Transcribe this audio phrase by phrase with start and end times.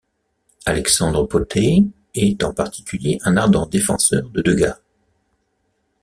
[0.65, 1.83] Alexandre Pothey
[2.15, 4.79] est en particulier un ardent défenseur de Degas.